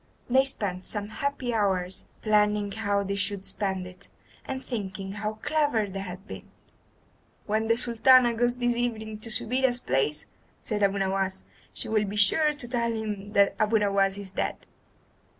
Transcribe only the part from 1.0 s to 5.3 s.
happy hours planning how they should spend it, and thinking